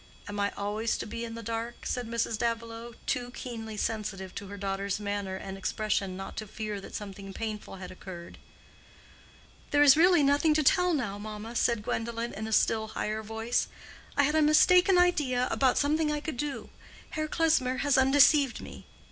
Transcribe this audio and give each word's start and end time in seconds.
Am 0.27 0.39
I 0.39 0.49
always 0.57 0.97
to 0.97 1.05
be 1.05 1.23
in 1.23 1.35
the 1.35 1.43
dark?" 1.43 1.85
said 1.85 2.07
Mrs. 2.07 2.35
Davilow, 2.39 2.95
too 3.05 3.29
keenly 3.35 3.77
sensitive 3.77 4.33
to 4.33 4.47
her 4.47 4.57
daughter's 4.57 4.99
manner 4.99 5.35
and 5.35 5.59
expression 5.59 6.17
not 6.17 6.35
to 6.37 6.47
fear 6.47 6.81
that 6.81 6.95
something 6.95 7.33
painful 7.35 7.75
had 7.75 7.91
occurred. 7.91 8.39
"There 9.69 9.83
is 9.83 9.95
really 9.95 10.23
nothing 10.23 10.55
to 10.55 10.63
tell 10.63 10.95
now, 10.95 11.19
mamma," 11.19 11.55
said 11.55 11.83
Gwendolen, 11.83 12.33
in 12.33 12.47
a 12.47 12.51
still 12.51 12.87
higher 12.87 13.21
voice. 13.21 13.67
"I 14.17 14.23
had 14.23 14.33
a 14.33 14.41
mistaken 14.41 14.97
idea 14.97 15.47
about 15.51 15.77
something 15.77 16.11
I 16.11 16.19
could 16.19 16.37
do. 16.37 16.71
Herr 17.11 17.27
Klesmer 17.27 17.81
has 17.81 17.95
undeceived 17.95 18.59
me. 18.59 18.87